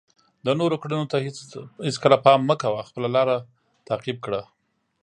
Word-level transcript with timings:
د 0.45 0.47
نورو 0.59 0.75
کړنو 0.83 1.05
ته 1.11 1.17
هیڅکله 1.85 2.17
پام 2.25 2.39
مه 2.49 2.55
کوه، 2.61 2.87
خپله 2.89 3.09
لاره 3.15 3.35
تعقیب 3.87 4.17
کړه. 4.25 4.41